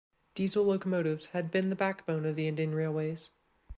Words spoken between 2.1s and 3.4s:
of the Indian Railways.